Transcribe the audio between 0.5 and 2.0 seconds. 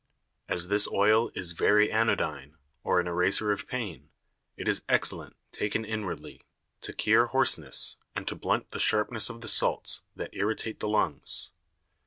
this Oil is very